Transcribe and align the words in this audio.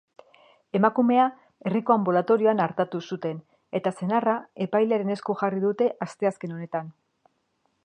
Emakumea 0.77 1.25
herriko 1.69 1.93
anbulatorioan 1.95 2.63
artatu 2.65 3.03
zuten 3.11 3.37
eta 3.81 3.93
senarra 3.99 4.35
epailearen 4.67 5.15
esku 5.17 5.39
jarri 5.43 5.63
dute 5.69 5.93
asteazken 6.07 6.57
honetan. 6.59 6.91